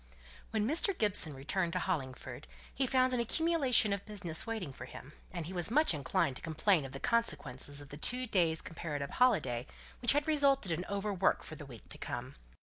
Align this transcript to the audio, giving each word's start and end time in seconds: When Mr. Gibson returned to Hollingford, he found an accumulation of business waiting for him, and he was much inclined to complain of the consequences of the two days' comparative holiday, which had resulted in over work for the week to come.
When 0.49 0.67
Mr. 0.67 0.97
Gibson 0.97 1.35
returned 1.35 1.73
to 1.73 1.77
Hollingford, 1.79 2.47
he 2.73 2.87
found 2.87 3.13
an 3.13 3.19
accumulation 3.19 3.93
of 3.93 4.03
business 4.03 4.47
waiting 4.47 4.73
for 4.73 4.85
him, 4.85 5.13
and 5.31 5.45
he 5.45 5.53
was 5.53 5.69
much 5.69 5.93
inclined 5.93 6.37
to 6.37 6.41
complain 6.41 6.85
of 6.85 6.91
the 6.91 6.99
consequences 6.99 7.81
of 7.81 7.89
the 7.89 7.97
two 7.97 8.25
days' 8.25 8.63
comparative 8.63 9.11
holiday, 9.11 9.67
which 10.01 10.13
had 10.13 10.25
resulted 10.27 10.71
in 10.71 10.85
over 10.85 11.13
work 11.13 11.43
for 11.43 11.53
the 11.53 11.67
week 11.67 11.87
to 11.89 11.99
come. 11.99 12.33